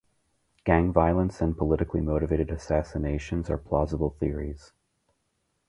Gang 0.65 0.91
violence 0.91 1.41
and 1.41 1.55
politically 1.55 2.01
motivated 2.01 2.49
assassination 2.49 3.45
are 3.49 3.57
plausible 3.59 4.09
theories. 4.09 4.71